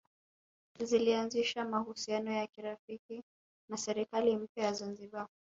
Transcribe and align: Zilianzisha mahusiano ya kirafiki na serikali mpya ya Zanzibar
Zilianzisha 0.83 1.65
mahusiano 1.65 2.31
ya 2.31 2.47
kirafiki 2.47 3.23
na 3.69 3.77
serikali 3.77 4.37
mpya 4.37 4.63
ya 4.65 4.73
Zanzibar 4.73 5.27